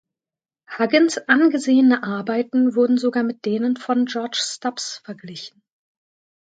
[0.79, 5.61] Huggins angesehene Arbeiten wurden sogar mit denen von George Stubbs verglichen.